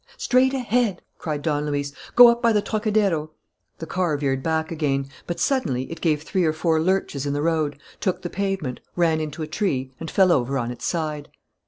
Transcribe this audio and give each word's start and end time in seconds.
"Straight 0.17 0.55
ahead!" 0.55 1.03
cried 1.19 1.43
Don 1.43 1.67
Luis. 1.67 1.93
"Go 2.15 2.29
up 2.29 2.41
by 2.41 2.51
the 2.51 2.61
Trocadéro." 2.63 3.29
The 3.77 3.85
car 3.85 4.17
veered 4.17 4.41
back 4.41 4.71
again. 4.71 5.05
But 5.27 5.39
suddenly 5.39 5.91
it 5.91 6.01
gave 6.01 6.23
three 6.23 6.43
or 6.43 6.53
four 6.53 6.81
lurches 6.81 7.27
in 7.27 7.33
the 7.33 7.41
road, 7.43 7.77
took 7.99 8.23
the 8.23 8.29
pavement, 8.31 8.79
ran 8.95 9.19
into 9.21 9.43
a 9.43 9.47
tree 9.47 9.91
and 9.99 10.09
fell 10.09 10.31
over 10.31 10.57
on 10.57 10.71
its 10.71 10.85
side. 10.87 11.29